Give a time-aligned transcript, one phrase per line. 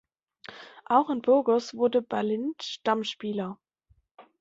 [0.85, 3.59] Auch in Burgos wurde Balint Stammspieler.